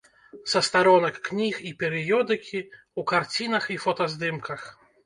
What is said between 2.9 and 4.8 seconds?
у карцінах і фотаздымках.